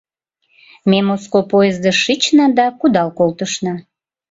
Ме 0.89 0.99
Моско 1.07 1.39
поездыш 1.51 1.97
шична 2.03 2.45
да 2.57 2.65
кудал 2.79 3.09
колтышна. 3.19 3.73